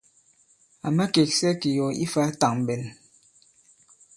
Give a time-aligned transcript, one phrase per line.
[0.87, 2.83] À makèksɛ kì yɔ̀ ifā tàŋɓɛn.